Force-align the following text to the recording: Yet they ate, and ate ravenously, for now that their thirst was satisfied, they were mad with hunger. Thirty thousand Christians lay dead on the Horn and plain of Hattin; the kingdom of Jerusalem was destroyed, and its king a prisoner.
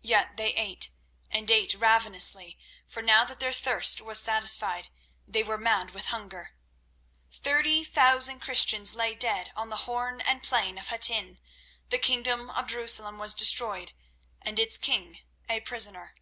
Yet 0.00 0.38
they 0.38 0.54
ate, 0.54 0.88
and 1.30 1.50
ate 1.50 1.74
ravenously, 1.74 2.58
for 2.86 3.02
now 3.02 3.26
that 3.26 3.38
their 3.38 3.52
thirst 3.52 4.00
was 4.00 4.18
satisfied, 4.18 4.88
they 5.26 5.42
were 5.42 5.58
mad 5.58 5.90
with 5.90 6.06
hunger. 6.06 6.54
Thirty 7.30 7.84
thousand 7.84 8.40
Christians 8.40 8.94
lay 8.94 9.14
dead 9.14 9.52
on 9.54 9.68
the 9.68 9.84
Horn 9.84 10.22
and 10.22 10.42
plain 10.42 10.78
of 10.78 10.88
Hattin; 10.88 11.38
the 11.90 11.98
kingdom 11.98 12.48
of 12.48 12.68
Jerusalem 12.68 13.18
was 13.18 13.34
destroyed, 13.34 13.92
and 14.40 14.58
its 14.58 14.78
king 14.78 15.18
a 15.50 15.60
prisoner. 15.60 16.14